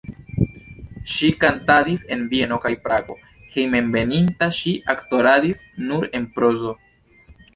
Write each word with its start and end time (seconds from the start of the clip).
Ŝi 1.15 1.27
kantadis 1.41 2.05
en 2.15 2.23
Vieno 2.31 2.57
kaj 2.63 2.71
Prago, 2.87 3.17
hejmenveninta 3.57 4.49
ŝi 4.61 4.75
aktoradis 4.97 5.61
nur 5.91 6.09
en 6.21 6.25
prozo. 6.39 6.73